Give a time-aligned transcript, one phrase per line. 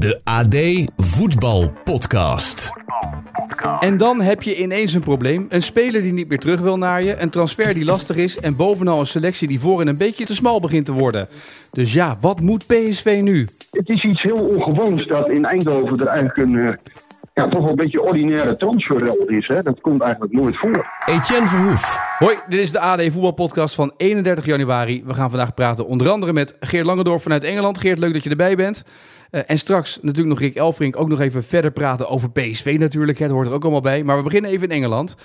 [0.00, 0.56] De AD
[0.96, 2.72] Voetbal Podcast.
[3.80, 5.46] En dan heb je ineens een probleem.
[5.48, 7.16] Een speler die niet meer terug wil naar je.
[7.16, 8.38] Een transfer die lastig is.
[8.38, 11.28] En bovenal een selectie die voorin een beetje te smal begint te worden.
[11.70, 13.48] Dus ja, wat moet PSV nu?
[13.70, 16.74] Het is iets heel ongewoons dat in Eindhoven er eigenlijk een eh,
[17.34, 19.46] ja, toch wel een beetje ordinaire transferrel is.
[19.46, 19.62] Hè?
[19.62, 20.86] Dat komt eigenlijk nooit voor.
[21.04, 22.00] Etienne Verhoef.
[22.18, 25.02] Hoi, dit is de AD Voetbalpodcast van 31 januari.
[25.04, 27.78] We gaan vandaag praten onder andere met Geert Langendorf vanuit Engeland.
[27.78, 28.84] Geert, leuk dat je erbij bent.
[29.30, 33.18] Uh, en straks natuurlijk nog Rick Elfrink ook nog even verder praten over PSV natuurlijk.
[33.18, 34.04] Dat hoort er ook allemaal bij.
[34.04, 35.16] Maar we beginnen even in Engeland.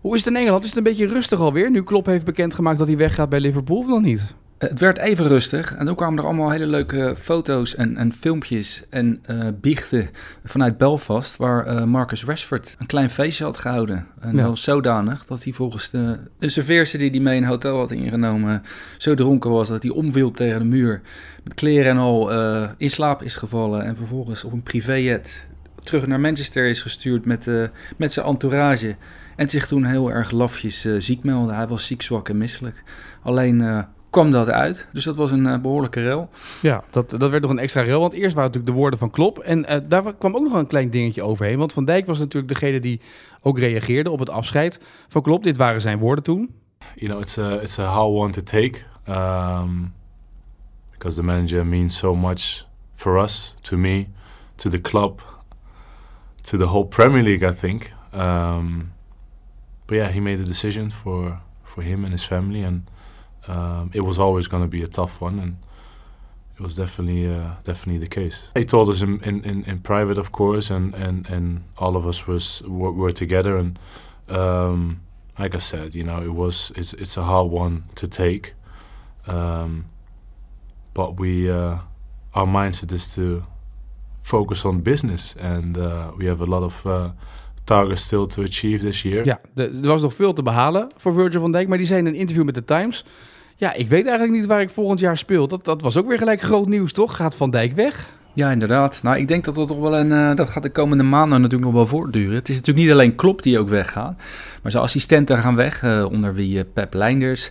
[0.00, 0.62] Hoe is het in Engeland?
[0.62, 1.70] Is het een beetje rustig alweer?
[1.70, 4.34] Nu Klopp heeft bekendgemaakt dat hij weggaat bij Liverpool of nog niet?
[4.68, 8.84] Het werd even rustig en toen kwamen er allemaal hele leuke foto's en, en filmpjes
[8.90, 10.10] en uh, biechten
[10.44, 14.06] vanuit Belfast, waar uh, Marcus Rashford een klein feestje had gehouden.
[14.20, 14.42] En ja.
[14.42, 17.90] wel zodanig dat hij volgens de, de serveerster die hij mee in een hotel had
[17.90, 18.62] ingenomen,
[18.98, 21.00] zo dronken was dat hij omviel tegen de muur,
[21.44, 25.46] met kleren en al uh, in slaap is gevallen en vervolgens op een privéjet
[25.82, 27.50] terug naar Manchester is gestuurd met,
[27.96, 28.96] met zijn entourage.
[29.36, 31.54] En zich toen heel erg lafjes ziek meldde.
[31.54, 32.82] Hij was ziek, zwak en misselijk.
[33.22, 34.88] Alleen kwam dat uit.
[34.92, 36.28] Dus dat was een uh, behoorlijke rel.
[36.62, 38.00] Ja, dat, dat werd nog een extra rel.
[38.00, 39.38] Want eerst waren natuurlijk de woorden van Klop.
[39.38, 41.58] En uh, daar kwam ook nog een klein dingetje overheen.
[41.58, 43.00] Want Van Dijk was natuurlijk degene die
[43.40, 45.42] ook reageerde op het afscheid van Klop.
[45.42, 46.54] Dit waren zijn woorden toen.
[46.94, 48.80] You know, it's a, it's a hard one to take.
[49.08, 49.92] Um,
[50.90, 54.06] because the manager means so much for us, to me,
[54.56, 55.20] to the club,
[56.42, 57.92] to the whole Premier League, I think.
[58.12, 58.92] Um,
[59.86, 62.62] but yeah, he made a decision for, for him and his family.
[62.62, 62.82] And
[63.48, 65.56] um, it was always going to be a tough one, and
[66.56, 68.48] it was definitely uh, definitely the case.
[68.54, 72.26] He told us in, in, in, private, of course, and, and, and all of us
[72.26, 73.78] was were, were together, and
[74.28, 75.00] um,
[75.38, 78.54] like I said, you know, it was it's it's a hard one to take,
[79.26, 79.86] um,
[80.92, 81.78] but we uh,
[82.32, 83.44] our mindset is to
[84.20, 87.10] focus on business, and uh, we have a lot of uh,
[87.64, 89.24] targets still to achieve this year.
[89.24, 92.06] Ja, er was nog veel te behalen voor Virgil van Dijk, maar die zei in
[92.06, 93.04] een interview met de Times
[93.56, 95.48] ja, ik weet eigenlijk niet waar ik volgend jaar speel.
[95.48, 97.16] Dat, dat was ook weer gelijk groot nieuws, toch?
[97.16, 98.12] Gaat Van Dijk weg?
[98.32, 99.00] Ja, inderdaad.
[99.02, 100.10] Nou, ik denk dat dat toch wel een.
[100.10, 102.34] Uh, dat gaat de komende maanden natuurlijk nog wel voortduren.
[102.34, 104.16] Het is natuurlijk niet alleen Klopp die ook weggaat.
[104.62, 105.82] Maar zijn assistenten gaan weg.
[105.82, 107.50] Uh, onder wie uh, Pep Leinders.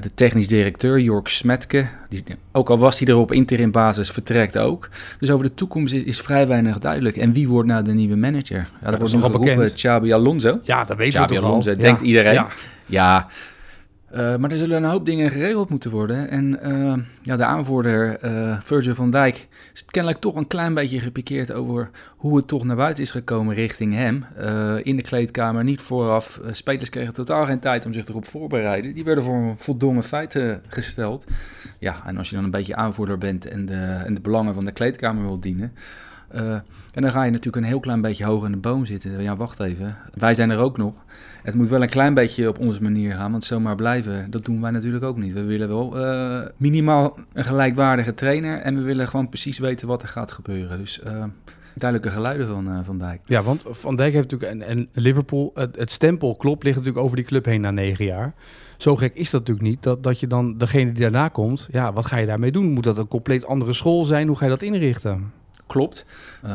[0.00, 1.86] de technisch directeur Jork Smetke.
[2.08, 4.88] Die, ook al was hij er op interim basis, vertrekt ook.
[5.18, 7.16] Dus over de toekomst is, is vrij weinig duidelijk.
[7.16, 8.56] En wie wordt nou de nieuwe manager?
[8.56, 9.74] Ja, dat, dat wordt nog bekend.
[9.74, 10.60] Xabi Alonso.
[10.62, 11.76] Ja, dat weet je toch Alonso, al.
[11.76, 12.06] denkt ja.
[12.06, 12.34] iedereen.
[12.34, 12.48] Ja.
[12.86, 13.28] ja.
[14.12, 16.30] Uh, maar er zullen een hoop dingen geregeld moeten worden.
[16.30, 21.00] En uh, ja, de aanvoerder uh, Virgil van Dijk is kennelijk toch een klein beetje
[21.00, 24.24] gepikeerd over hoe het toch naar buiten is gekomen richting hem.
[24.82, 26.40] in de kleedkamer, niet vooraf.
[26.50, 28.94] spelers kregen totaal geen tijd om zich erop voor te bereiden.
[28.94, 31.26] Die werden voor voldongen feiten gesteld.
[31.78, 34.64] Ja, en als je dan een beetje aanvoerder bent en de, en de belangen van
[34.64, 35.72] de kleedkamer wil dienen...
[36.92, 39.22] en dan ga je natuurlijk een heel klein beetje hoger in de boom zitten.
[39.22, 39.96] Ja, wacht even.
[40.14, 40.94] Wij zijn er ook nog.
[41.42, 44.60] Het moet wel een klein beetje op onze manier gaan, want zomaar blijven, dat doen
[44.60, 45.32] wij natuurlijk ook niet.
[45.32, 50.02] We willen wel uh, minimaal een gelijkwaardige trainer en we willen gewoon precies weten wat
[50.02, 50.78] er gaat gebeuren.
[50.78, 51.24] Dus uh,
[51.74, 53.20] duidelijke geluiden van uh, Van Dijk.
[53.24, 57.04] Ja, want Van Dijk heeft natuurlijk, en, en Liverpool, het, het stempel klopt, ligt natuurlijk
[57.04, 58.34] over die club heen na negen jaar.
[58.76, 61.92] Zo gek is dat natuurlijk niet, dat, dat je dan degene die daarna komt, ja,
[61.92, 62.72] wat ga je daarmee doen?
[62.72, 64.26] Moet dat een compleet andere school zijn?
[64.26, 65.32] Hoe ga je dat inrichten?
[65.66, 66.06] Klopt,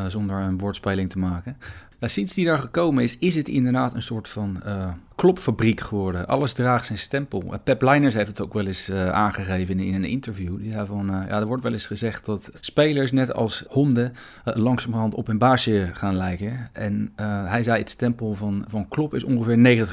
[0.07, 1.57] zonder een woordspeling te maken.
[1.99, 6.27] Nou, sinds die daar gekomen is, is het inderdaad een soort van uh, klopfabriek geworden.
[6.27, 7.43] Alles draagt zijn stempel.
[7.45, 10.71] Uh, Pep Leiners heeft het ook wel eens uh, aangegeven in, een interview.
[10.71, 14.13] Zei van, ja, er wordt wel eens gezegd dat spelers net als honden
[14.43, 16.69] langzamerhand op hun baasje gaan lijken.
[16.73, 17.11] En
[17.45, 19.87] hij zei het stempel van, van Klop is ongeveer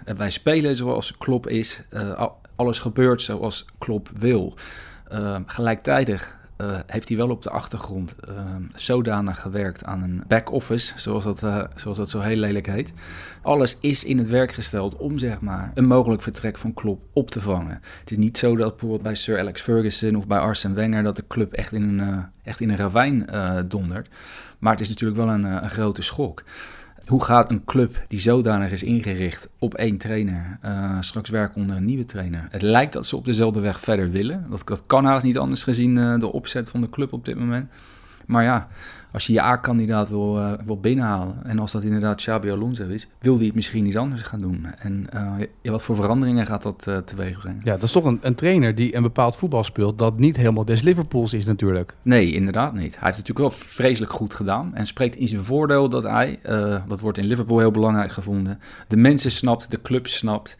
[0.00, 0.04] 90%.
[0.04, 1.82] En wij spelen zoals Klop is.
[2.56, 4.54] alles gebeurt zoals Klop wil.
[5.46, 8.34] gelijktijdig uh, heeft hij wel op de achtergrond uh,
[8.74, 12.92] zodanig gewerkt aan een back-office, zoals, dat, uh, zoals dat zo heel lelijk heet.
[13.42, 17.30] Alles is in het werk gesteld om zeg maar, een mogelijk vertrek van Klopp op
[17.30, 17.80] te vangen.
[18.00, 21.16] Het is niet zo dat bijvoorbeeld bij Sir Alex Ferguson of bij Arsene Wenger dat
[21.16, 23.28] de club echt in een, echt in een ravijn
[23.68, 24.08] dondert.
[24.58, 26.42] Maar het is natuurlijk wel een, een grote schok.
[27.06, 31.76] Hoe gaat een club die zodanig is ingericht op één trainer uh, straks werken onder
[31.76, 32.46] een nieuwe trainer?
[32.50, 34.46] Het lijkt dat ze op dezelfde weg verder willen.
[34.50, 37.38] Dat, dat kan haast niet anders gezien uh, de opzet van de club op dit
[37.38, 37.70] moment.
[38.26, 38.68] Maar ja,
[39.14, 41.34] als je je A-kandidaat wil, uh, wil binnenhalen...
[41.44, 43.06] en als dat inderdaad Xabi Alonso is...
[43.18, 44.66] wil hij het misschien iets anders gaan doen.
[44.78, 47.60] En uh, wat voor veranderingen gaat dat uh, teweeg brengen?
[47.64, 49.98] Ja, dat is toch een, een, trainer die een bepaald voetbal speelt...
[49.98, 51.94] dat niet helemaal des Liverpools is natuurlijk.
[52.02, 52.80] Nee, inderdaad niet.
[52.80, 54.74] Hij heeft het natuurlijk wel vreselijk goed gedaan...
[54.74, 56.38] en spreekt in zijn voordeel dat hij...
[56.88, 58.60] dat wordt in Liverpool heel belangrijk gevonden...
[58.88, 60.56] de mensen snapt, de club snapt...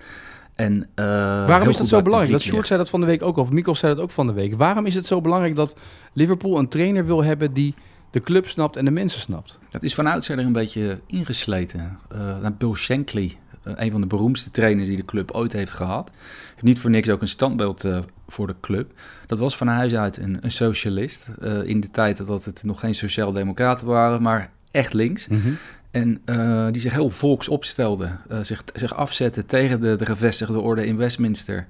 [0.54, 1.04] En, uh,
[1.46, 2.32] Waarom is dat zo belangrijk?
[2.32, 4.32] Dat Sjoerd zei dat van de week ook, of Mikkel zei dat ook van de
[4.32, 4.54] week.
[4.56, 5.76] Waarom is het zo belangrijk dat
[6.12, 7.74] Liverpool een trainer wil hebben die
[8.14, 9.58] de club snapt en de mensen snapt?
[9.68, 11.98] Dat is van oudsher een beetje ingesleten.
[12.12, 16.10] Uh, Bill Shankly, uh, een van de beroemdste trainers die de club ooit heeft gehad.
[16.50, 18.92] Heeft niet voor niks ook een standbeeld uh, voor de club.
[19.26, 21.26] Dat was van huis uit een, een socialist.
[21.64, 25.26] in de tijd dat het nog geen sociaal-democraten waren, maar echt links.
[25.26, 25.48] Mhm.
[25.90, 28.08] En uh, die zich heel volks opstelde,
[28.42, 31.66] zich, zich afzette tegen de, de gevestigde orde in Westminster.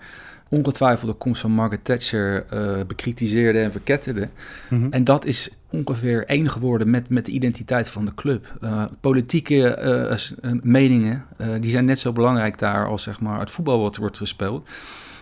[0.48, 4.28] Ongetwijfeld de komst van Margaret Thatcher uh, bekritiseerde en verketterde.
[4.70, 4.86] Mhm.
[4.90, 8.52] En dat is ongeveer één geworden met, met de identiteit van de club.
[9.00, 10.18] politieke
[10.62, 11.24] meningen,
[11.60, 14.68] die zijn net zo belangrijk daar als zeg maar, het voetbal wat wordt gespeeld.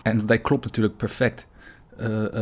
[0.03, 1.47] En dat klopt natuurlijk perfect.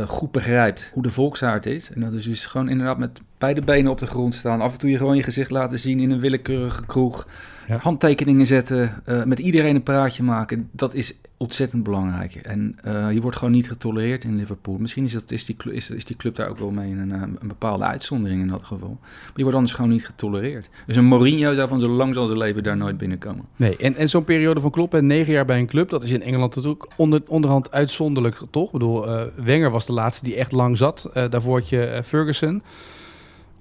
[0.06, 1.90] Goed begrijpt hoe de volksaard is.
[1.92, 4.60] En dat is dus gewoon inderdaad met beide benen op de grond staan.
[4.60, 7.26] Af en toe je gewoon je gezicht laten zien in een willekeurige kroeg.
[7.68, 7.76] Ja.
[7.76, 10.68] Handtekeningen zetten, uh, met iedereen een praatje maken.
[10.72, 12.34] Dat is ontzettend belangrijk.
[12.34, 12.76] En
[13.12, 14.76] je wordt gewoon niet getolereerd in Liverpool.
[14.78, 17.10] Misschien is, dat, is, die, is, is die club daar ook wel mee in een,
[17.10, 18.98] een, bepaalde uitzondering in dat geval.
[19.00, 20.68] Maar je wordt anders gewoon niet getolereerd.
[20.86, 23.44] Dus een Mourinho zou van zo lang zal zijn leven daar nooit binnenkomen.
[23.56, 26.10] Nee, en, en zo'n periode van Klopp en negen jaar bij een club, dat is
[26.10, 28.66] in Engeland natuurlijk onder, onderhand uitzonderlijk, toch?
[28.66, 29.06] Ik bedoel,
[29.36, 31.10] Wenger was de laatste die echt lang zat.
[31.12, 32.62] daarvoor had je Ferguson.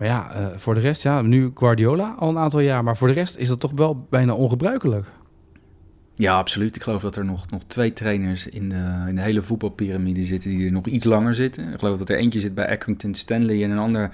[0.02, 2.84] Maar ja, uh, voor de rest, ja, nu Guardiola al een aantal jaar.
[2.84, 5.08] Maar voor de rest is dat toch wel bijna ongebruikelijk.
[6.16, 6.76] Ja, absoluut.
[6.76, 10.50] Ik geloof dat er nog, nog twee trainers in de, in de hele voetbalpyramide zitten
[10.50, 11.74] die er nog iets langer zitten.
[11.74, 14.10] Ik geloof dat er eentje zit bij Accrington Stanley en een ander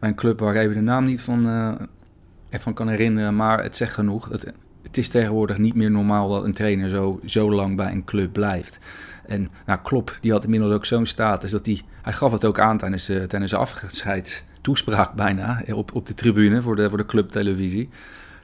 [0.00, 1.72] bij een club waar ik even de naam niet van, uh,
[2.50, 3.36] van kan herinneren.
[3.36, 4.28] Maar het zegt genoeg.
[4.28, 4.52] Het,
[4.82, 8.32] het is tegenwoordig niet meer normaal dat een trainer zo, zo lang bij een club
[8.32, 8.78] blijft.
[9.26, 11.80] En nou, die had inmiddels ook zo'n status dat hij...
[12.02, 16.14] Hij gaf het ook aan tijdens, uh, tijdens de afscheid toespraak bijna op, op de
[16.14, 17.88] tribune voor de, voor de clubtelevisie.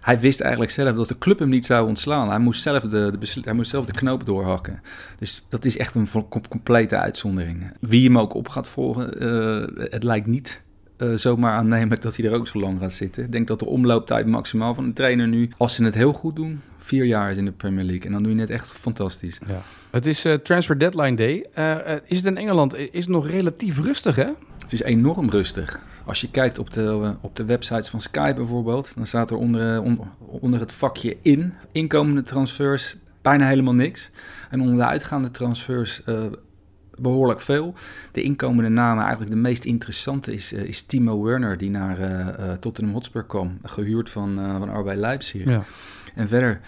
[0.00, 2.28] Hij wist eigenlijk zelf dat de club hem niet zou ontslaan.
[2.28, 2.88] Hij moest zelf de,
[3.18, 4.82] de, hij moest zelf de knoop doorhakken.
[5.18, 6.08] Dus dat is echt een
[6.48, 7.72] complete uitzondering.
[7.80, 10.62] Wie hem ook op gaat volgen, uh, het lijkt niet
[11.04, 13.24] uh, zomaar aannemelijk dat hij er ook zo lang gaat zitten.
[13.24, 16.36] Ik denk dat de omlooptijd maximaal van een trainer nu, als ze het heel goed
[16.36, 18.04] doen, vier jaar is in de Premier League.
[18.06, 19.40] En dan doe je het echt fantastisch.
[19.46, 19.62] Ja.
[19.90, 21.46] Het is uh, Transfer Deadline Day.
[21.58, 24.28] Uh, is het in Engeland is het nog relatief rustig, hè?
[24.62, 25.80] Het is enorm rustig.
[26.04, 29.80] Als je kijkt op de, op de websites van Sky bijvoorbeeld, dan staat er onder,
[29.80, 34.10] on, onder het vakje in, inkomende transfers, bijna helemaal niks.
[34.50, 36.02] En onder de uitgaande transfers
[36.98, 37.74] behoorlijk veel.
[38.12, 42.52] De inkomende namen, eigenlijk de meest interessante, is, uh, is Timo Werner, die naar uh,
[42.52, 45.44] Tottenham Hotspur kwam, gehuurd van, van RB Leipzig.
[45.44, 45.64] Ja.
[46.14, 46.60] En verder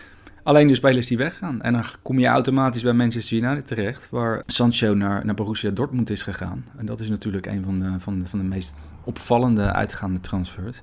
[0.42, 1.62] alleen de spelers die weggaan.
[1.62, 6.10] En dan kom je automatisch bij Manchester United terecht, waar Sancho naar, naar Borussia Dortmund
[6.10, 6.64] is gegaan.
[6.76, 10.82] En dat is natuurlijk een van de, van de, van de meest opvallende uitgaande transfers.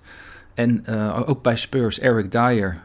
[0.54, 0.88] En
[1.26, 2.78] ook bij Spurs, Eric Dyer.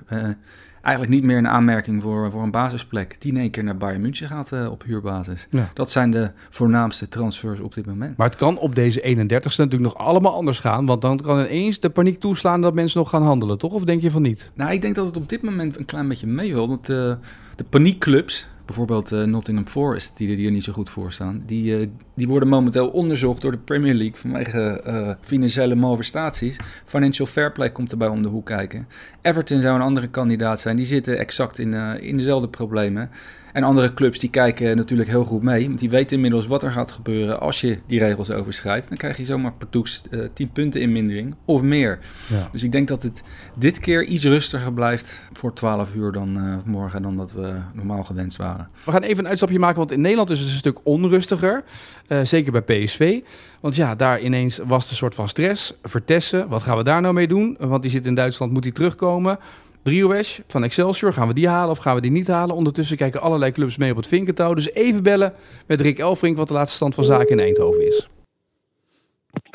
[0.89, 3.17] Eigenlijk niet meer een aanmerking voor, voor een basisplek.
[3.19, 5.47] Die in één keer naar Bayern München gaat uh, op huurbasis.
[5.51, 5.71] Ja.
[5.75, 8.17] Dat zijn de voornaamste transfers op dit moment.
[8.17, 10.87] Maar het kan op deze 31ste natuurlijk nog allemaal anders gaan.
[10.87, 13.73] Want dan kan ineens de paniek toeslaan dat mensen nog gaan handelen, toch?
[13.73, 14.51] Of denk je van niet?
[14.55, 16.69] Nou, ik denk dat het op dit moment een klein beetje meevalt.
[16.69, 17.17] Want de,
[17.57, 21.89] de paniekclubs, bijvoorbeeld uh, Nottingham Forest, die, er niet zo goed voor staan, die, uh,
[22.15, 26.57] die worden momenteel onderzocht door de Premier League vanwege uh, financiële malversaties.
[26.85, 28.89] Financial Fair Play komt erbij om de hoek kijken.
[29.23, 33.11] Everton zou een andere kandidaat zijn, die zitten exact in, in dezelfde problemen.
[33.53, 36.73] En andere clubs die kijken natuurlijk heel goed mee, want die weten inmiddels wat er
[36.73, 38.89] gaat gebeuren als je die regels overschrijdt.
[38.89, 41.99] Dan krijg je zomaar per toets uh, 10 punten inmindering of meer.
[42.27, 42.49] Ja.
[42.53, 43.23] Dus ik denk dat het
[43.55, 48.03] dit keer iets rustiger blijft voor 12 uur dan uh, morgen dan dat we normaal
[48.03, 48.69] gewenst waren.
[48.85, 51.65] We gaan even een uitstapje maken, want in Nederland is het een stuk onrustiger.
[52.09, 53.21] Uh, zeker bij PSV.
[53.61, 55.75] Want ja, daar ineens was een soort van stress.
[55.83, 57.57] Vertessen, wat gaan we daar nou mee doen?
[57.59, 59.39] Want die zit in Duitsland, moet hij terugkomen?
[59.83, 62.57] Driewesh van Excelsior, gaan we die halen of gaan we die niet halen?
[62.57, 64.55] Ondertussen kijken allerlei clubs mee op het vinkentouw.
[64.55, 65.35] Dus even bellen
[65.67, 68.09] met Rick Elfrink wat de laatste stand van zaken in Eindhoven is.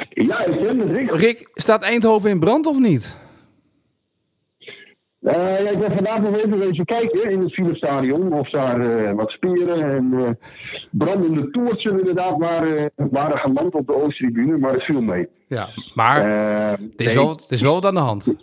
[0.09, 1.11] Ja, ik ben het, Rick.
[1.11, 3.17] Rick, staat Eindhoven in brand of niet?
[5.23, 9.11] Uh, ja, ik ben vandaag nog even wezen kijken in het Philipsstadion of daar uh,
[9.11, 10.29] wat spieren en uh,
[10.91, 15.27] brandende toertsen inderdaad waren, waren geland op de Oosttribune, maar het viel mee.
[15.47, 16.29] Ja, maar
[16.69, 17.15] het, is nee.
[17.15, 18.35] wel, het is wel wat aan de hand.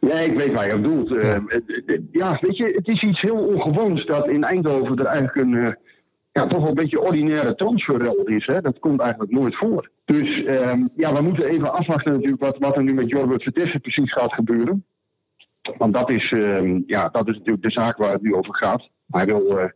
[0.00, 1.08] Ja, ik weet waar je op doelt.
[1.08, 1.42] Ja.
[1.46, 5.52] Uh, ja, weet je, het is iets heel ongewoons dat in Eindhoven er eigenlijk een,
[5.52, 5.68] uh,
[6.32, 8.46] ja, toch wel een beetje ordinaire transferrel is.
[8.46, 8.60] Hè?
[8.60, 9.90] Dat komt eigenlijk nooit voor.
[10.04, 13.80] Dus ehm, ja, we moeten even afwachten natuurlijk wat, wat er nu met Jorbert Vertessen
[13.80, 14.84] precies gaat gebeuren.
[15.76, 18.88] Want dat is, ehm, ja, dat is natuurlijk de zaak waar het nu over gaat.
[19.10, 19.68] Hij wil eh,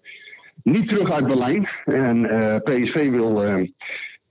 [0.62, 1.68] niet terug uit Berlijn.
[1.84, 3.42] En eh, PSV wil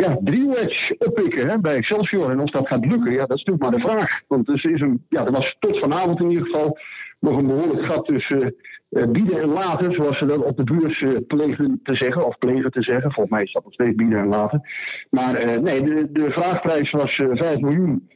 [0.01, 2.31] ja, driematch oppikken hè, bij Excelsior.
[2.31, 4.21] En of dat gaat lukken, ja, dat is natuurlijk maar de vraag.
[4.27, 6.77] Want er, is een, ja, er was tot vanavond in ieder geval
[7.19, 8.55] nog een behoorlijk gat tussen
[8.89, 12.37] uh, bieden en laten, zoals ze dat op de beurs uh, plegen te zeggen, of
[12.37, 13.11] plegen te zeggen.
[13.11, 14.61] Volgens mij is dat nog steeds bieden en laten.
[15.09, 18.09] Maar uh, nee, de, de vraagprijs was 5 miljoen.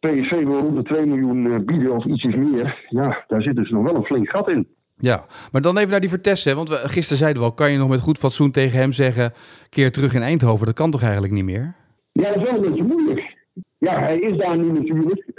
[0.00, 2.84] PSV wil rond de 2 miljoen bieden of ietsjes meer.
[2.88, 4.68] Ja, daar zit dus nog wel een flink gat in.
[4.98, 6.56] Ja, maar dan even naar die Vertessen.
[6.56, 9.32] Want we, gisteren zeiden we al, kan je nog met goed fatsoen tegen hem zeggen...
[9.68, 10.66] keer terug in Eindhoven?
[10.66, 11.74] Dat kan toch eigenlijk niet meer?
[12.12, 13.36] Ja, dat is wel een beetje moeilijk.
[13.78, 15.32] Ja, hij is daar nu natuurlijk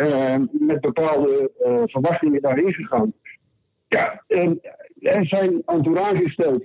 [0.51, 1.51] met bepaalde
[1.85, 3.13] verwachtingen daarin gegaan.
[3.87, 4.59] Ja, en,
[4.99, 6.63] en zijn entourage stelt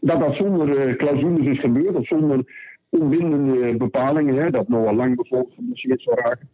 [0.00, 2.44] dat dat zonder uh, clausules is gebeurd, of zonder
[2.88, 6.48] onbindende bepalingen, hè, dat Noah Lang bijvoorbeeld geblesseerd zou raken.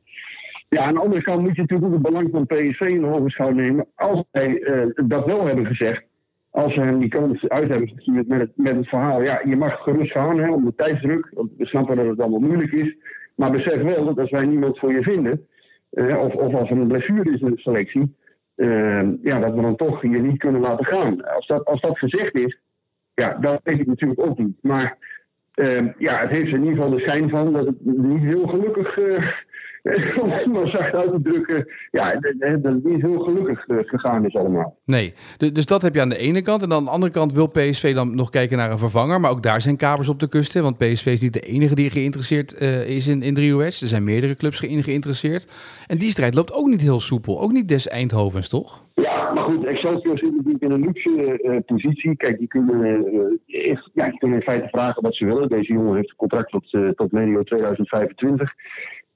[0.75, 3.50] Ja, aan de andere kant moet je natuurlijk ook het belang van PSV in hoogschouw
[3.50, 3.87] nemen.
[3.95, 6.05] Als zij uh, dat wel hebben gezegd,
[6.50, 9.23] als ze hem die kans uit hebben gestuurd met het, met het verhaal.
[9.23, 11.31] Ja, je mag gerust gaan hè, om de tijdsdruk.
[11.35, 12.97] Want we snappen dat het allemaal moeilijk is.
[13.35, 15.47] Maar besef wel dat als wij niemand voor je vinden,
[15.91, 18.17] uh, of, of als er een blessure is in de selectie,
[18.57, 21.25] uh, ja, dat we dan toch je niet kunnen laten gaan.
[21.35, 22.59] Als dat, als dat gezegd is,
[23.14, 24.57] ja, dat weet ik natuurlijk ook niet.
[24.61, 24.99] Maar
[25.99, 28.99] ja, het heeft er in ieder geval de schijn van dat het niet heel gelukkig,
[29.83, 34.35] om maar zacht uit te drukken, ja, dat het niet heel gelukkig uh, gegaan is
[34.35, 34.77] allemaal.
[34.85, 35.15] Nee,
[35.53, 36.62] dus dat heb je aan de ene kant.
[36.62, 39.21] En aan de andere kant wil PSV dan nog kijken naar een vervanger.
[39.21, 40.55] Maar ook daar zijn kabers op de kust.
[40.55, 43.73] Hè, want PSV is niet de enige die geïnteresseerd uh, is in, in 3 Er
[43.73, 45.49] zijn meerdere clubs geïnteresseerd.
[45.87, 47.41] En die strijd loopt ook niet heel soepel.
[47.41, 48.85] Ook niet des Eindhovens, toch?
[48.95, 52.17] Ja, maar goed, Excelsior zit natuurlijk in een luxe uh, positie.
[52.17, 53.15] Kijk, die kunnen,
[53.47, 55.49] uh, ja, die kunnen in feite vragen wat ze willen.
[55.49, 58.53] Deze jongen heeft een contract tot, tot medio 2025.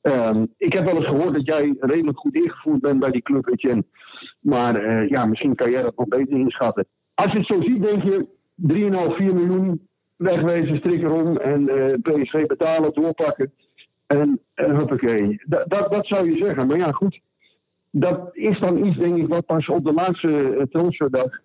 [0.06, 3.58] Um, ik heb wel eens gehoord dat jij redelijk goed ingevoerd bent bij die club.
[4.40, 6.86] Maar ja, misschien kan jij dat nog beter inschatten.
[7.14, 8.26] Als je het zo ziet, denk je
[9.10, 11.64] 3,5, 4 miljoen wegwezen, strik erom en
[12.02, 13.52] PSV betalen, doorpakken.
[14.06, 15.42] En, en huppakee.
[15.46, 16.66] Dat, dat, dat zou je zeggen.
[16.66, 17.20] Maar ja, goed
[18.00, 21.38] dat is dan iets, denk ik, wat pas op de laatste transferdag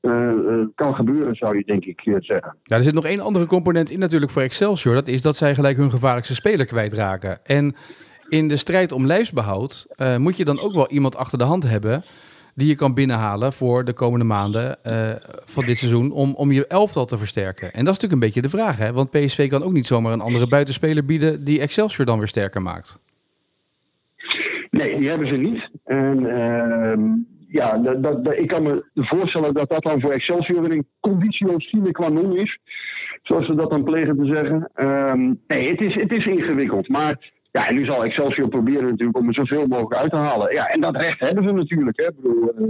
[0.00, 2.56] uh, uh, kan gebeuren, zou je denk ik uh, zeggen.
[2.62, 4.94] Ja, er zit nog één andere component in natuurlijk voor Excelsior.
[4.94, 7.44] Dat is dat zij gelijk hun gevaarlijkste speler kwijtraken.
[7.44, 7.74] En
[8.28, 9.86] in de strijd om lijfsbehoud
[10.18, 12.04] moet je dan ook wel iemand achter de hand hebben...
[12.54, 14.78] die je kan binnenhalen voor de komende maanden
[15.44, 16.12] van dit seizoen...
[16.12, 17.72] Om, om je elftal te versterken.
[17.72, 18.92] En dat is natuurlijk een beetje de vraag, hè?
[18.92, 21.44] Want PSV kan ook niet zomaar een andere buitenspeler bieden...
[21.44, 23.00] die Excelsior dan weer sterker maakt.
[24.70, 25.70] Nee, die hebben ze niet.
[25.84, 27.14] En uh,
[27.48, 32.08] ja, dat, ik kan me voorstellen dat dat dan voor Excelsior een conditio sine qua
[32.08, 32.58] non is.
[33.22, 34.70] Zoals ze dat dan plegen te zeggen.
[34.76, 36.88] Um, nee, het is, het is ingewikkeld.
[36.88, 40.54] Maar ja, nu zal Excelsior proberen natuurlijk om er zoveel mogelijk uit te halen.
[40.54, 42.00] Ja, en dat recht hebben ze natuurlijk.
[42.00, 42.06] Hè.
[42.16, 42.68] Bedoel, uh,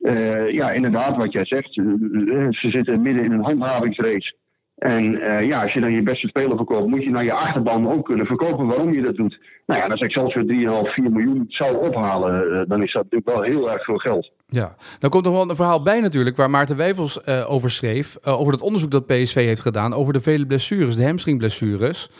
[0.00, 1.72] uh, ja, inderdaad, wat jij zegt.
[2.50, 4.34] ze zitten midden in een handhavingsrace.
[4.74, 7.92] En uh, ja, als je dan je beste speler verkoopt, moet je naar je achterban
[7.92, 9.40] ook kunnen verkopen waarom je dat doet.
[9.66, 10.44] Nou ja, als Excelsior
[10.86, 14.32] 3,5, 4 miljoen zou ophalen, dan is dat natuurlijk wel heel erg veel geld.
[14.46, 18.16] Ja, dan komt er wel een verhaal bij natuurlijk waar Maarten Wijfels uh, over schreef.
[18.24, 22.10] over het onderzoek dat PSV heeft gedaan over de vele blessures, de hamstringblessures.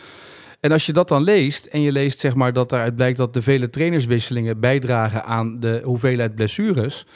[0.60, 3.34] En als je dat dan leest en je leest zeg maar dat daaruit blijkt dat
[3.34, 7.06] de vele trainerswisselingen bijdragen aan de hoeveelheid blessures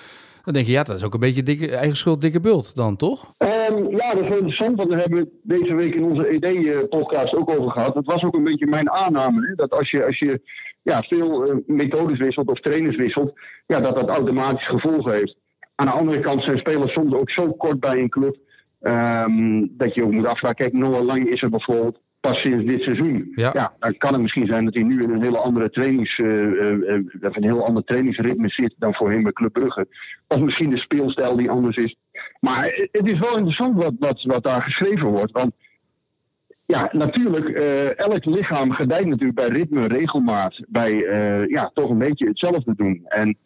[0.44, 2.96] dan denk je, ja, dat is ook een beetje dikke, eigen schuld, dikke bult dan,
[2.96, 3.34] toch?
[3.38, 7.34] Um, ja, dat is wel interessant, want daar hebben we deze week in onze ED-podcast
[7.34, 7.94] ook over gehad.
[7.94, 9.54] Dat was ook een beetje mijn aanname, hè?
[9.54, 10.40] dat als je, als je
[10.82, 13.32] ja, veel uh, methodes wisselt of trainers wisselt,
[13.66, 15.36] ja, dat dat automatisch gevolgen heeft.
[15.74, 18.36] Aan de andere kant zijn spelers soms ook zo kort bij een club,
[18.80, 22.82] um, dat je ook moet afvragen, kijk, Noah Lang is er bijvoorbeeld pas sinds dit
[22.82, 23.32] seizoen.
[23.34, 23.50] Ja.
[23.54, 23.72] ja.
[23.78, 27.04] dan kan het misschien zijn dat hij nu in een hele andere trainings, uh, uh,
[27.20, 29.86] een heel ander trainingsritme zit dan voorheen bij Club Brugge.
[30.28, 31.96] Of misschien de speelstijl die anders is.
[32.40, 35.32] Maar het is wel interessant wat, wat, wat daar geschreven wordt.
[35.32, 35.52] Want
[36.66, 40.92] ja, natuurlijk, uh, elk lichaam gedijt natuurlijk bij ritme, regelmaat, bij
[41.48, 43.02] ja, toch een beetje hetzelfde doen.
[43.04, 43.36] En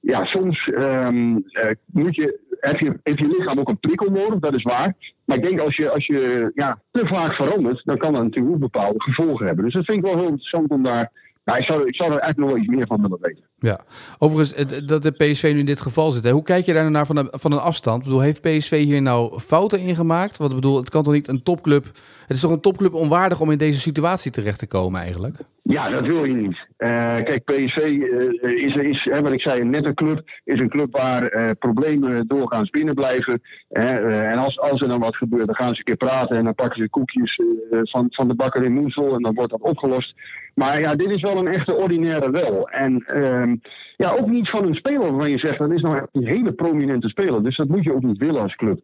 [0.00, 1.44] ja, soms um,
[1.86, 2.40] moet je
[2.70, 4.94] heb je, heeft je lichaam ook een prikkel nodig, dat is waar.
[5.24, 8.54] Maar ik denk als je, als je ja, te vaak verandert, dan kan dat natuurlijk
[8.54, 9.64] ook bepaalde gevolgen hebben.
[9.64, 11.12] Dus dat vind ik wel heel interessant om daar.
[11.44, 13.44] Nou, ik, zou, ik zou er eigenlijk nog wel iets meer van willen weten.
[13.58, 13.80] Ja,
[14.18, 16.30] overigens, dat de PSV nu in dit geval zit.
[16.30, 17.98] Hoe kijk je daar nou naar van een, van een afstand?
[17.98, 20.36] Ik bedoel, heeft PSV hier nou fouten in gemaakt?
[20.36, 21.84] Want ik bedoel, het kan toch niet een topclub.
[22.26, 25.36] Het is toch een topclub onwaardig om in deze situatie terecht te komen eigenlijk?
[25.64, 26.56] Ja, dat wil je niet.
[26.78, 30.22] Uh, kijk, PSV uh, is, is hè, wat ik zei, net een club.
[30.44, 33.40] Is een club waar uh, problemen doorgaans binnen blijven.
[33.68, 36.36] en als, als er dan wat gebeurt, dan gaan ze een keer praten.
[36.36, 37.40] En dan pakken ze koekjes
[37.70, 39.14] van, van de bakker in Moensel.
[39.14, 40.14] En dan wordt dat opgelost.
[40.54, 42.68] Maar ja, dit is wel een echte ordinaire wel.
[42.68, 43.56] En ehm,
[43.96, 47.08] ja, ook niet van een speler waarvan je zegt, dat is nou een hele prominente
[47.08, 47.42] speler.
[47.42, 48.80] Dus dat moet je ook niet willen als club.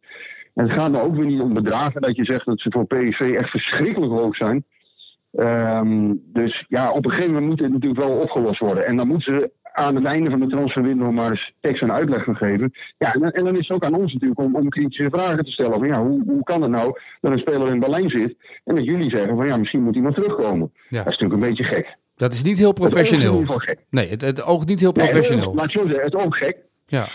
[0.54, 2.86] En het gaat nou ook weer niet om bedragen dat je zegt dat ze voor
[2.86, 4.64] PSV echt verschrikkelijk hoog zijn.
[5.32, 8.86] Um, dus ja, op een gegeven moment moet dit natuurlijk wel opgelost worden.
[8.86, 12.24] En dan moeten ze aan het einde van de transferwindow maar eens tekst en uitleg
[12.24, 12.72] gaan geven.
[12.98, 15.50] Ja, en, en, dan is het ook aan ons natuurlijk om, om kritische vragen te
[15.50, 15.78] stellen.
[15.78, 18.84] Van, ja, hoe, hoe kan het nou dat een speler in Berlijn zit en dat
[18.84, 20.72] jullie zeggen van ja, misschien moet nog terugkomen.
[20.88, 21.02] Ja.
[21.02, 21.96] Dat is natuurlijk een beetje gek.
[22.16, 23.40] Dat is niet heel professioneel.
[23.40, 23.78] Het gek.
[23.90, 25.46] Nee, het, het oogt niet heel professioneel.
[25.46, 26.56] Nee, laat zo zeggen, het oogt gek.
[26.86, 27.08] Ja.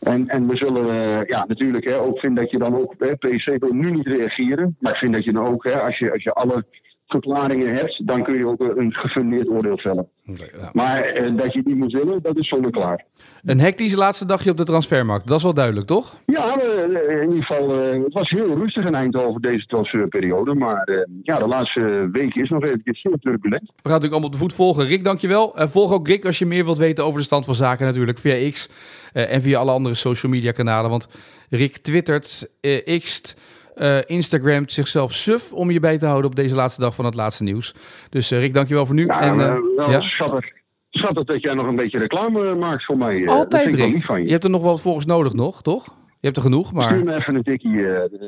[0.00, 3.16] En, en we zullen uh, ja, natuurlijk hè, ook vinden dat je dan ook, hè,
[3.16, 4.76] PC wil nu niet reageren.
[4.80, 6.64] Maar ik vind dat je dan ook, hè, als, je, als je alle
[7.10, 10.08] verklaringen hebt, dan kun je ook een gefundeerd oordeel vellen.
[10.24, 10.70] ja.
[10.72, 13.04] Maar eh, dat je die moet willen, dat is zonder klaar.
[13.44, 16.14] Een hectische laatste dagje op de transfermarkt, dat is wel duidelijk, toch?
[16.26, 20.54] Ja, uh, in ieder geval, uh, het was heel rustig in Eindhoven deze transferperiode.
[20.54, 23.62] Maar eh, ja, de laatste week is nog even heel turbulent.
[23.62, 24.86] We gaan natuurlijk allemaal op de voet volgen.
[24.86, 25.52] Rick, dankjewel.
[25.56, 28.50] volg ook Rick als je meer wilt weten over de stand van zaken natuurlijk via
[28.50, 28.68] X
[29.12, 30.90] en via alle andere social media kanalen.
[30.90, 31.08] Want
[31.50, 32.48] Rick twittert,
[32.84, 33.36] xt
[33.80, 37.14] uh, Instagramt zichzelf suf om je bij te houden op deze laatste dag van het
[37.14, 37.74] laatste nieuws.
[38.10, 39.06] Dus uh, Rick, dankjewel voor nu.
[39.06, 40.00] Ja, en, uh, wel ja?
[40.00, 40.52] schattig.
[40.90, 43.28] Schattig dat jij nog een beetje reclame maakt voor mij.
[43.28, 44.04] Altijd, Rick.
[44.04, 44.24] Van je.
[44.24, 45.84] je hebt er nog wel volgens nodig nog, toch?
[46.08, 46.96] Je hebt er genoeg, maar...
[46.96, 47.84] Stuur even een tikkie,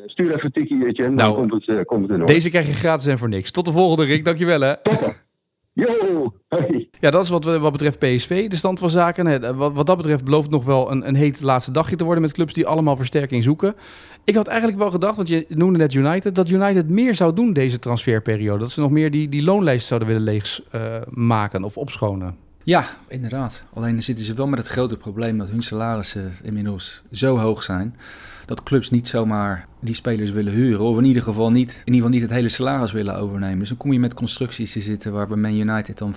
[0.07, 2.73] stuur even een tikkie en nou, dan komt het, komt het in Deze krijg je
[2.73, 3.51] gratis en voor niks.
[3.51, 4.25] Tot de volgende, Rick.
[4.25, 4.77] Dankjewel, hè.
[4.83, 5.15] Top.
[5.75, 6.89] Yo, hey.
[7.01, 9.57] Ja, dat is wat, wat betreft PSV, de stand van zaken.
[9.57, 12.23] Wat, wat dat betreft belooft het nog wel een, een heet laatste dagje te worden
[12.23, 13.75] met clubs die allemaal versterking zoeken.
[14.25, 17.53] Ik had eigenlijk wel gedacht, want je noemde net United, dat United meer zou doen
[17.53, 18.59] deze transferperiode.
[18.59, 22.37] Dat ze nog meer die, die loonlijst zouden willen leegmaken uh, of opschonen.
[22.65, 23.63] Ja, inderdaad.
[23.75, 27.97] Alleen zitten ze wel met het grote probleem dat hun salarissen inmiddels zo hoog zijn
[28.57, 30.85] dat clubs niet zomaar die spelers willen huren.
[30.85, 33.59] Of in ieder geval niet, in ieder geval niet het hele salaris willen overnemen.
[33.59, 36.17] Dus dan kom je met constructies te zitten waar Man United dan 75%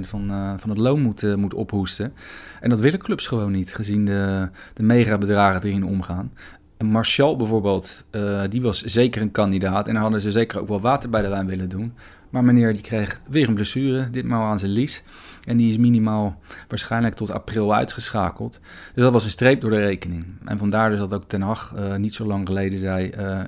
[0.00, 2.12] van, uh, van het loon moet, moet ophoesten.
[2.60, 6.32] En dat willen clubs gewoon niet, gezien de, de megabedragen erin omgaan.
[6.76, 9.86] En Martial bijvoorbeeld, uh, die was zeker een kandidaat.
[9.86, 11.92] En daar hadden ze zeker ook wel water bij de wijn willen doen.
[12.36, 15.02] Maar meneer die kreeg weer een blessure, ditmaal aan zijn lies.
[15.44, 18.60] En die is minimaal waarschijnlijk tot april uitgeschakeld.
[18.94, 20.24] Dus dat was een streep door de rekening.
[20.44, 23.12] En vandaar dus dat ook Ten Hag uh, niet zo lang geleden zei...
[23.18, 23.40] Uh,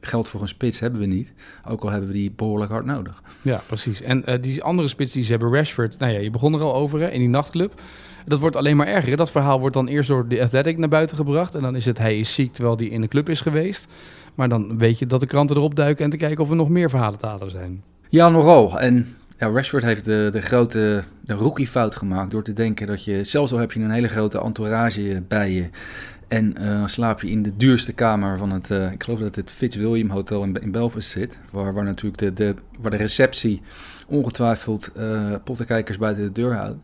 [0.00, 1.32] geld voor een spits hebben we niet.
[1.66, 3.22] Ook al hebben we die behoorlijk hard nodig.
[3.42, 4.02] Ja, precies.
[4.02, 5.98] En uh, die andere spits die ze hebben, Rashford...
[5.98, 7.80] Nou ja, je begon er al over in die nachtclub.
[8.26, 9.16] Dat wordt alleen maar erger.
[9.16, 11.54] Dat verhaal wordt dan eerst door de Athletic naar buiten gebracht.
[11.54, 13.86] En dan is het hij is ziek terwijl hij in de club is geweest.
[14.34, 16.68] Maar dan weet je dat de kranten erop duiken en te kijken of er nog
[16.68, 17.82] meer verhalen te halen zijn.
[18.10, 18.80] Ja, nogal.
[18.80, 23.04] En ja, Rashford heeft de, de grote de rookie fout gemaakt door te denken dat
[23.04, 25.68] je, zelfs al heb je een hele grote entourage bij je
[26.28, 29.50] en uh, slaap je in de duurste kamer van het, uh, ik geloof dat het
[29.50, 33.62] Fitzwilliam Hotel in, in Belfast zit, waar, waar natuurlijk de, de, waar de receptie
[34.06, 36.78] ongetwijfeld uh, pottenkijkers buiten de deur houdt.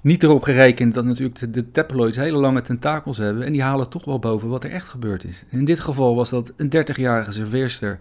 [0.00, 3.88] Niet erop gerekend dat natuurlijk de, de tabloids hele lange tentakels hebben en die halen
[3.88, 5.44] toch wel boven wat er echt gebeurd is.
[5.50, 7.98] In dit geval was dat een 30-jarige serveerster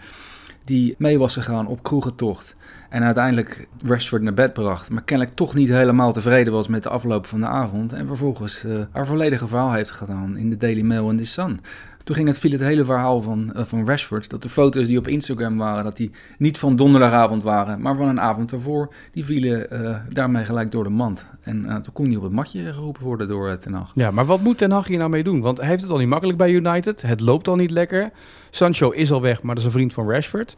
[0.63, 2.55] die mee was gegaan op kroegentocht.
[2.89, 4.89] En uiteindelijk Rashford naar bed bracht.
[4.89, 7.93] Maar kennelijk toch niet helemaal tevreden was met de afloop van de avond.
[7.93, 11.59] En vervolgens uh, haar volledige verhaal heeft gedaan in de Daily Mail en The Sun.
[12.03, 14.29] Toen ging het, viel het hele verhaal van, uh, van Rashford.
[14.29, 18.07] Dat de foto's die op Instagram waren, dat die niet van donderdagavond waren, maar van
[18.07, 18.93] een avond ervoor.
[19.11, 21.25] Die vielen uh, daarmee gelijk door de mand.
[21.43, 23.91] En toen kon hij op het matje geroepen worden door Ten Hag.
[23.95, 25.41] Ja, maar wat moet Ten Hag hier nou mee doen?
[25.41, 27.01] Want hij heeft het al niet makkelijk bij United.
[27.01, 28.09] Het loopt al niet lekker.
[28.49, 30.57] Sancho is al weg, maar dat is een vriend van Rashford.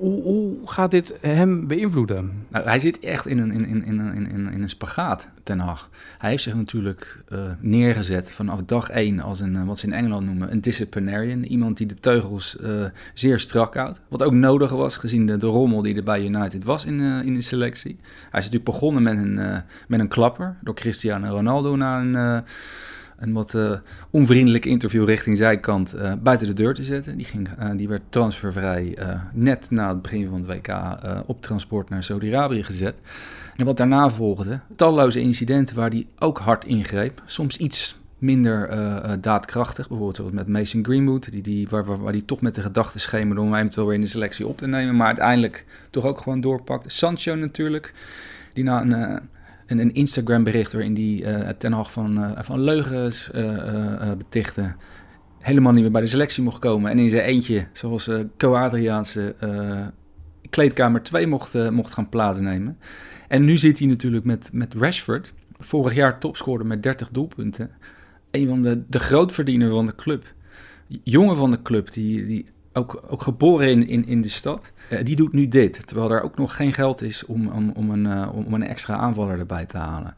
[0.00, 2.46] Hoe, gaat dit hem beïnvloeden?
[2.48, 5.90] Nou, hij zit echt in een, in, in, in, in, in een spagaat, Ten Hag.
[6.18, 9.92] Hij heeft zich natuurlijk uh, neergezet vanaf dag één als een, uh, wat ze in
[9.92, 11.42] Engeland noemen, een disciplinarian.
[11.42, 12.84] Iemand die de teugels uh,
[13.14, 14.00] zeer strak houdt.
[14.08, 17.34] Wat ook nodig was, gezien de, de rommel die er bij United was in, in
[17.34, 17.96] de selectie.
[18.02, 22.44] Hij is natuurlijk begonnen met een, met een klapper door Cristiano Ronaldo na een
[23.20, 23.72] een wat uh,
[24.10, 27.16] onvriendelijk interview richting zijkant uh, buiten de deur te zetten.
[27.16, 28.98] Die, ging, uh, die werd transfervrij
[29.32, 30.74] net na het begin van het WK
[31.26, 32.94] op transport naar Saudi-Arabië gezet.
[33.56, 37.22] En wat daarna volgde, talloze incidenten waar hij ook hard ingreep.
[37.26, 38.68] Soms iets minder
[39.20, 43.40] daadkrachtig, bijvoorbeeld met Mason Greenwood, die, die, waar, waar, die toch met de gedachte schemerde
[43.40, 46.92] om eventueel weer in de selectie op te nemen, maar uiteindelijk toch ook gewoon doorpakt.
[46.92, 47.94] Sancho natuurlijk,
[48.52, 49.20] die na een
[49.70, 54.74] een, een Instagram bericht waarin die uh, ten Hag van, uh, van leugens uh, betichtte.
[55.38, 56.90] Helemaal niet meer bij de selectie mocht komen.
[56.90, 59.34] En in zijn eentje, zoals uh, Adriaanse
[60.50, 62.78] kleedkamer 2 mocht, mocht gaan plaatsnemen.
[63.28, 65.32] En nu zit hij natuurlijk met, met Rashford.
[65.58, 67.70] Vorig jaar topscorer met 30 doelpunten.
[68.30, 70.34] Een van de, de grootverdiener van de club.
[71.04, 74.72] Jongen van de club, die, die ook, ook geboren in, in, in de stad.
[74.92, 75.86] Uh, die doet nu dit.
[75.86, 79.38] Terwijl er ook nog geen geld is om, om, een, uh, om een extra aanvaller
[79.38, 80.14] erbij te halen.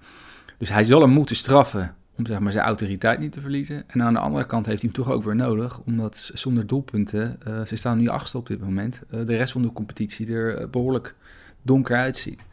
[0.58, 3.84] Dus hij zal hem moeten straffen om zeg maar, zijn autoriteit niet te verliezen.
[3.86, 7.38] En aan de andere kant heeft hij hem toch ook weer nodig, omdat zonder doelpunten,
[7.48, 11.14] uh, ze staan nu achtste op dit moment, de rest van de competitie er behoorlijk
[11.62, 12.44] donker uitziet.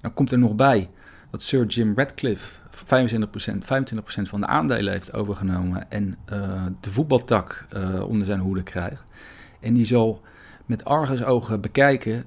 [0.00, 0.90] Dan komt er nog bij
[1.30, 6.18] dat Sir Jim Radcliffe 25%, 25% van de aandelen heeft overgenomen en
[6.80, 7.66] de voetbaltak
[8.06, 9.04] onder zijn hoede krijgt.
[9.64, 10.20] En die zal
[10.66, 12.24] met argusogen bekijken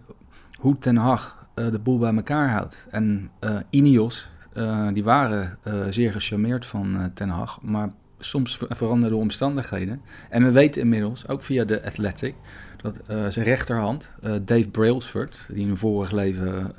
[0.57, 2.87] hoe Ten Hag de boel bij elkaar houdt.
[2.89, 3.31] En
[3.69, 9.23] Ineos, uh, die waren uh, zeer gecharmeerd van uh, Ten Hag, maar soms veranderden de
[9.23, 10.01] omstandigheden.
[10.29, 12.35] En we weten inmiddels, ook via de Athletic,
[12.81, 12.99] dat
[13.33, 16.73] zijn rechterhand, Dave Brailsford, die in een vorig leven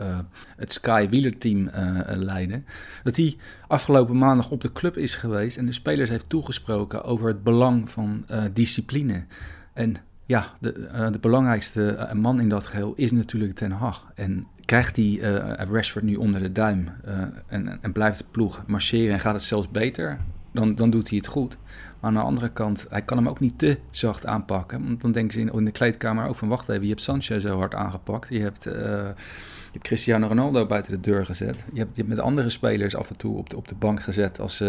[0.57, 1.71] het Sky Wheeler-team
[2.07, 2.63] leidde,
[3.03, 7.29] dat hij afgelopen maandag op de club is geweest en de spelers heeft toegesproken over
[7.29, 9.25] het belang van discipline.
[9.73, 9.97] En
[10.29, 14.13] ja, de, de belangrijkste man in dat geheel is natuurlijk Ten Hag.
[14.15, 16.89] En krijgt hij uh, Rashford nu onder de duim
[17.47, 20.19] en, en, blijft de ploeg marcheren en gaat het zelfs beter,
[20.53, 21.59] dan, dan doet hij het goed.
[22.01, 24.85] Maar aan de andere kant, hij kan hem ook niet te zacht aanpakken.
[24.85, 27.59] Want dan denken ze in, de kleedkamer ook van, wacht even, je hebt Sanchez zo
[27.59, 28.29] hard aangepakt.
[28.29, 31.65] Je hebt, uh, je hebt Cristiano Ronaldo buiten de deur gezet.
[31.73, 34.03] Je hebt, je hebt met andere spelers af en toe op de, op de bank
[34.03, 34.65] gezet als,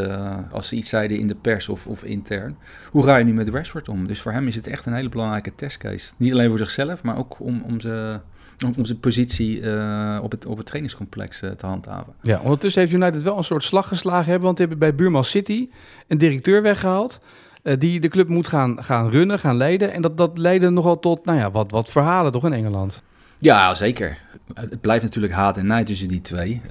[0.52, 2.58] als ze iets zeiden in de pers of, of intern.
[2.92, 4.08] Hoe ga je nu met Rashford om?
[4.08, 6.14] Dus voor hem is het echt een hele belangrijke testcase.
[6.18, 8.20] Niet alleen voor zichzelf, maar ook om, om ze
[8.64, 12.14] om zijn positie uh, op, het, op het trainingscomplex uh, te handhaven.
[12.22, 15.24] Ja, ondertussen heeft United wel een soort slag geslagen hebben, want ze hebben bij buurman
[15.24, 15.70] City
[16.08, 17.20] een directeur weggehaald.
[17.64, 19.94] Uh, die de club moet gaan, gaan runnen, gaan leiden.
[19.94, 23.04] En dat, dat leidde nogal tot nou ja, wat, wat verhalen toch in Engeland?
[23.38, 24.18] Ja, zeker.
[24.54, 26.62] Het blijft natuurlijk haat en nijd tussen die twee.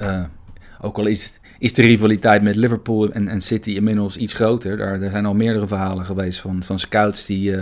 [0.81, 4.77] ook al is, is de rivaliteit met Liverpool en, en City inmiddels iets groter.
[4.77, 7.55] Daar, er zijn al meerdere verhalen geweest van, van scouts die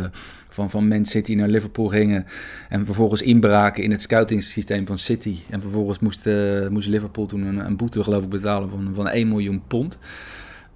[0.56, 2.26] van, van Man City naar Liverpool gingen.
[2.68, 5.38] En vervolgens inbraken in het scoutingssysteem van City.
[5.50, 9.08] En vervolgens moest, uh, moest Liverpool toen een, een, boete geloof ik betalen van, van
[9.08, 9.98] 1 miljoen pond.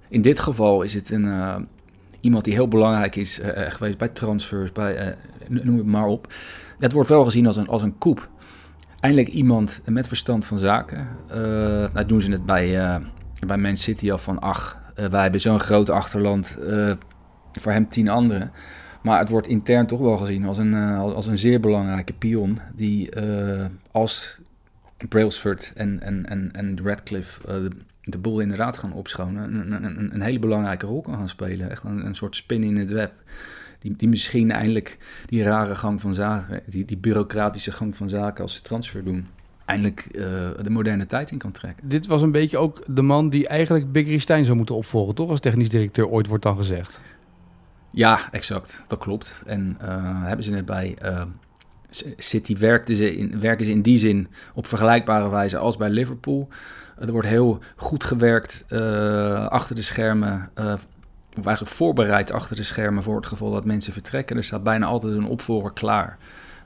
[0.07, 1.55] In dit geval is het een, uh,
[2.19, 5.15] iemand die heel belangrijk is geweest bij transfers, bij,
[5.47, 6.33] noem het maar op.
[6.79, 8.29] Het wordt wel gezien als een, als een koep.
[9.01, 11.07] Eindelijk iemand met verstand van zaken.
[11.93, 12.99] nou doen ze het bij,
[13.47, 16.57] bij Man City al van, ach, wij hebben zo'n groot achterland,
[17.51, 18.51] voor hem tien anderen.
[19.01, 22.59] Maar het wordt intern toch wel gezien als een, uh, als een zeer belangrijke pion.
[22.75, 24.39] Die uh, als
[25.09, 27.69] Brailsford en, en, en, en Radcliffe uh, de,
[28.01, 29.43] de, boel inderdaad gaan opschonen.
[29.43, 31.69] Een, een, een, hele belangrijke rol kan gaan spelen.
[31.69, 33.13] Echt een, een soort spin in het web.
[33.81, 38.43] Die, die misschien eindelijk die rare gang van zaken, die, die bureaucratische gang van zaken
[38.43, 39.27] als ze transfer doen
[39.65, 40.23] eindelijk uh,
[40.61, 41.89] de moderne tijd in kan trekken.
[41.89, 45.29] Dit was een beetje ook de man die eigenlijk Big Stijn zou moeten opvolgen, toch?
[45.29, 47.01] Als technisch directeur ooit wordt dan gezegd.
[47.91, 48.83] Ja, exact.
[48.87, 49.41] Dat klopt.
[49.45, 49.87] En uh,
[50.25, 51.21] hebben ze net bij uh,
[52.17, 56.47] City werken ze, in, werken ze in die zin op vergelijkbare wijze als bij Liverpool.
[56.99, 60.49] Er wordt heel goed gewerkt uh, achter de schermen,
[61.37, 64.37] of eigenlijk voorbereid achter de schermen voor het geval dat mensen vertrekken.
[64.37, 66.17] Er staat bijna altijd een opvolger klaar.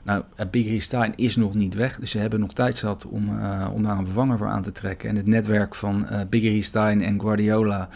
[0.02, 3.28] Nou, Big Stein is nog niet weg, dus ze hebben nog tijd zat om,
[3.72, 5.08] om daar een vervanger voor aan te trekken.
[5.08, 7.88] En het netwerk van Big Stein en Guardiola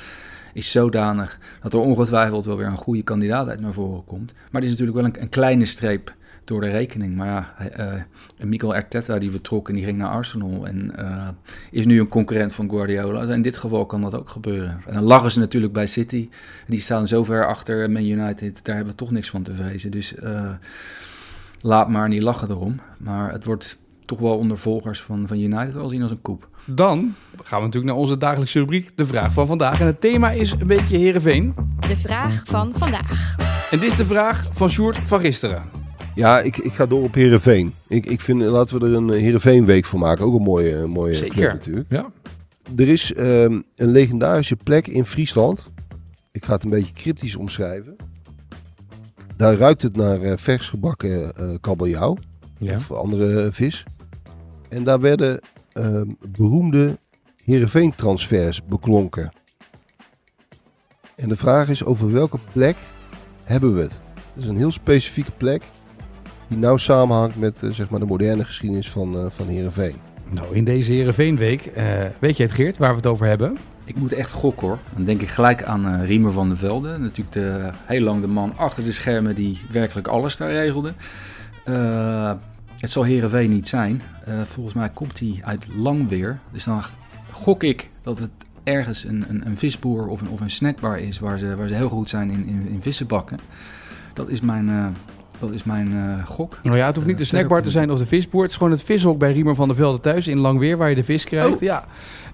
[0.53, 4.33] is zodanig dat er ongetwijfeld wel weer een goede kandidaat uit naar voren komt.
[4.33, 6.15] Maar het is natuurlijk wel een, een kleine streep
[6.51, 7.17] door de rekening.
[7.17, 11.29] Maar ja, uh, Mikel Arteta die vertrok en die ging naar Arsenal en uh,
[11.71, 13.21] is nu een concurrent van Guardiola.
[13.21, 14.83] Dus in dit geval kan dat ook gebeuren.
[14.87, 16.29] En dan lachen ze natuurlijk bij City.
[16.67, 19.91] Die staan zo ver achter Man United, daar hebben we toch niks van te vrezen.
[19.91, 20.51] Dus uh,
[21.61, 22.81] laat maar niet lachen erom.
[22.99, 26.49] Maar het wordt toch wel onder volgers van, van United wel zien als een koep.
[26.65, 29.81] Dan gaan we natuurlijk naar onze dagelijkse rubriek, de vraag van vandaag.
[29.81, 31.55] En het thema is een beetje Herenveen.
[31.89, 33.35] De vraag van vandaag.
[33.71, 35.80] En dit is de vraag van Sjoerd van gisteren.
[36.21, 37.75] Ja, ik, ik ga door op Herenveen.
[37.89, 40.25] Ik, ik vind, laten we er een Herenveen-week van maken.
[40.25, 41.35] Ook een mooie, mooie Zeker.
[41.35, 41.91] club natuurlijk.
[41.91, 42.11] Ja.
[42.77, 45.71] Er is um, een legendarische plek in Friesland.
[46.33, 47.97] Ik ga het een beetje cryptisch omschrijven.
[49.37, 52.17] Daar ruikt het naar uh, vers gebakken uh, kabeljauw.
[52.59, 52.75] Ja.
[52.75, 53.85] Of andere vis.
[54.69, 55.41] En daar werden
[55.75, 56.99] uh, beroemde
[57.45, 59.33] Heerenveen-transfers beklonken.
[61.17, 62.77] En de vraag is over welke plek
[63.45, 64.01] hebben we het?
[64.35, 65.63] Het is een heel specifieke plek
[66.51, 69.95] die nauw samenhangt met uh, zeg maar de moderne geschiedenis van, uh, van Heerenveen.
[70.29, 71.85] Nou, in deze Heerenveenweek, uh,
[72.19, 73.57] weet je het Geert, waar we het over hebben?
[73.85, 74.79] Ik moet echt gokken hoor.
[74.95, 76.99] Dan denk ik gelijk aan uh, Riemer van der Velde.
[76.99, 80.93] Natuurlijk de, heel lang de man achter de schermen die werkelijk alles daar regelde.
[81.65, 82.33] Uh,
[82.77, 84.03] het zal Heerenveen niet zijn.
[84.29, 86.39] Uh, volgens mij komt hij uit Langweer.
[86.53, 86.83] Dus dan
[87.31, 88.31] gok ik dat het
[88.65, 91.75] ergens een, een, een visboer of een, of een snackbar is waar ze, waar ze
[91.75, 93.39] heel goed zijn in, in, in vissen bakken.
[94.15, 94.87] Dat is mijn, uh,
[95.41, 96.59] dat is mijn uh, gok.
[96.63, 98.43] Nou ja, het hoeft niet de snackbar te zijn of de visboer.
[98.43, 100.95] Het is gewoon het vishok bij Riemer van der Velde thuis in Langweer waar je
[100.95, 101.55] de vis krijgt.
[101.55, 101.61] Oh.
[101.61, 101.85] Ja.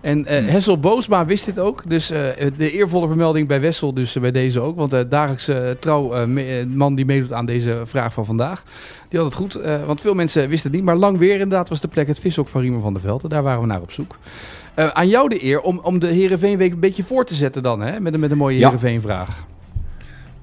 [0.01, 1.83] En uh, Hessel Boosma wist dit ook.
[1.87, 2.19] Dus uh,
[2.57, 4.77] de eervolle vermelding bij Wessel, dus bij deze ook.
[4.77, 6.27] Want de dagelijkse trouw
[6.67, 8.63] man die meedoet aan deze vraag van vandaag.
[9.09, 10.89] Die had het goed, want veel mensen wisten het niet.
[10.89, 13.29] Maar lang weer inderdaad was de plek het vishok van Riemer van der Velde.
[13.29, 14.17] Daar waren we naar op zoek.
[14.75, 18.01] aan jou de eer om, om de Heerenveenweek een beetje voor te zetten dan, hè?
[18.01, 18.73] Met, met een mooie ja.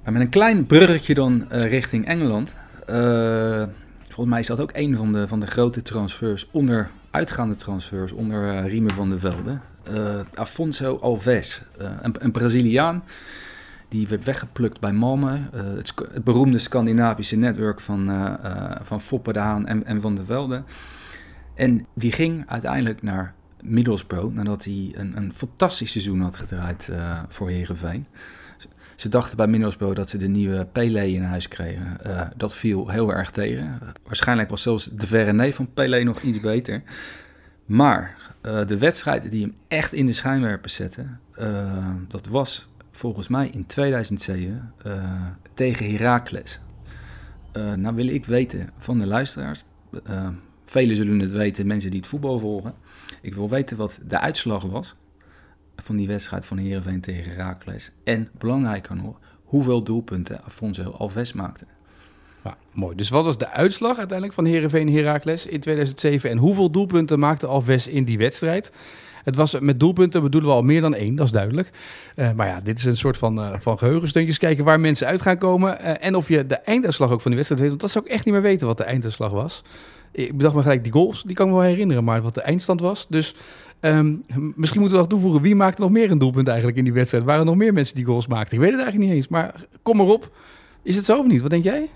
[0.03, 0.13] Heerenveen-vraag.
[0.13, 2.55] Met een klein bruggetje dan richting Engeland.
[4.03, 8.11] volgens mij is dat ook een van de, van de grote transfers onder uitgaande transfers
[8.11, 9.57] onder uh, Riemen van der Velde.
[10.33, 13.03] Afonso Alves, een, een, Braziliaan.
[13.89, 15.55] Die werd weggeplukt bij Malmö.
[15.55, 18.29] Het, het, beroemde Scandinavische netwerk van,
[18.81, 20.63] van Foppe de Haan en, en Van der Velde.
[21.55, 26.89] En die ging uiteindelijk naar Middlesbrough nadat hij een, een fantastisch seizoen had gedraaid
[27.27, 28.05] voor Herenveen.
[28.95, 31.97] Ze dachten bij Middlesbrough dat ze de nieuwe Pelé in huis kregen.
[32.05, 33.79] Uh, dat viel heel erg tegen.
[34.05, 36.83] waarschijnlijk was zelfs de verre neef van Pelé nog iets beter.
[37.65, 41.05] Maar uh, de wedstrijd die hem echt in de schijnwerpers zette,
[41.39, 44.73] uh, dat was volgens mij in 2007
[45.53, 46.59] tegen Heracles.
[47.75, 49.63] nou wil ik weten van de luisteraars,
[50.65, 52.73] velen zullen het weten, mensen die het voetbal volgen.
[53.21, 54.95] Ik wil weten wat de uitslag was
[55.75, 57.91] van die wedstrijd van Heerenveen tegen Herakles.
[58.03, 61.65] En belangrijker nog, hoeveel doelpunten Afonso Alves maakte.
[62.43, 62.95] Ja, mooi.
[62.95, 66.29] Dus wat was de uitslag uiteindelijk van Heerenveen Herakles in 2007?
[66.29, 68.71] En hoeveel doelpunten maakte Alves in die wedstrijd?
[69.23, 71.69] Het was met doelpunten bedoelen we al meer dan één, dat is duidelijk.
[72.15, 74.37] Uh, maar ja, dit is een soort van, uh, van geheugensteuntjes.
[74.37, 75.77] Kijken waar mensen uit gaan komen.
[75.81, 77.69] Uh, en of je de einduitslag ook van die wedstrijd weet.
[77.69, 79.63] Want dat zou ik echt niet meer weten wat de einduitslag was.
[80.11, 82.03] Ik bedacht me gelijk, die goals, die kan ik me wel herinneren.
[82.03, 83.05] Maar wat de eindstand was.
[83.09, 83.35] Dus
[83.85, 84.23] Um,
[84.55, 87.23] misschien moeten we nog toevoegen, wie maakte nog meer een doelpunt eigenlijk in die wedstrijd?
[87.23, 88.53] Waren er nog meer mensen die goals maakten?
[88.53, 90.31] Ik weet het eigenlijk niet eens, maar kom erop.
[90.81, 91.41] Is het zo of niet?
[91.41, 91.89] Wat denk jij?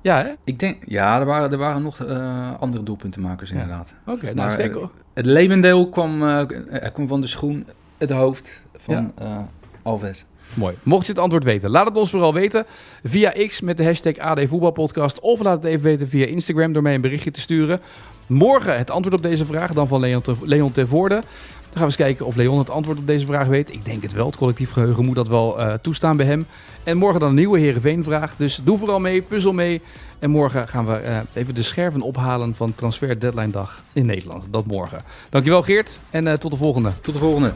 [0.00, 0.32] Ja, hè?
[0.44, 3.94] Ik denk, ja, er waren, er waren nog uh, andere doelpuntenmakers inderdaad.
[4.06, 4.80] Oké, okay, nou zeker.
[4.80, 6.44] Het, het levendeel kwam, uh,
[6.92, 7.66] kwam van de schoen,
[7.98, 9.24] het hoofd van ja.
[9.24, 9.38] uh,
[9.82, 10.24] Alves.
[10.54, 10.76] Mooi.
[10.82, 12.64] Mocht je het antwoord weten, laat het ons vooral weten
[13.02, 15.20] via X met de hashtag AD Voetbalpodcast.
[15.20, 17.80] Of laat het even weten via Instagram door mij een berichtje te sturen.
[18.26, 21.14] Morgen het antwoord op deze vraag, dan van Leon, te, Leon Tervoorde.
[21.14, 23.72] Dan gaan we eens kijken of Leon het antwoord op deze vraag weet.
[23.72, 24.26] Ik denk het wel.
[24.26, 26.46] Het collectief geheugen moet dat wel uh, toestaan bij hem.
[26.82, 28.36] En morgen dan een nieuwe Herenveen-vraag.
[28.36, 29.82] Dus doe vooral mee, puzzel mee.
[30.18, 34.46] En morgen gaan we uh, even de scherven ophalen van transfer deadline dag in Nederland.
[34.50, 35.02] Dat morgen.
[35.30, 36.90] Dankjewel Geert en uh, tot de volgende.
[37.00, 37.52] Tot de volgende.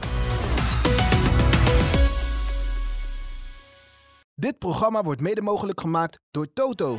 [4.35, 6.99] Dit programma wordt mede mogelijk gemaakt door Toto.